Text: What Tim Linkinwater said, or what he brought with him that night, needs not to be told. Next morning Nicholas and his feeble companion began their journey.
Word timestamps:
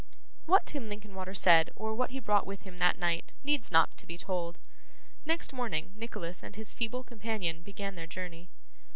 What 0.47 0.65
Tim 0.65 0.89
Linkinwater 0.89 1.35
said, 1.35 1.69
or 1.75 1.93
what 1.93 2.09
he 2.09 2.19
brought 2.19 2.47
with 2.47 2.63
him 2.63 2.79
that 2.79 2.97
night, 2.97 3.33
needs 3.43 3.71
not 3.71 3.95
to 3.97 4.07
be 4.07 4.17
told. 4.17 4.57
Next 5.27 5.53
morning 5.53 5.93
Nicholas 5.95 6.41
and 6.41 6.55
his 6.55 6.73
feeble 6.73 7.03
companion 7.03 7.61
began 7.61 7.93
their 7.93 8.07
journey. 8.07 8.49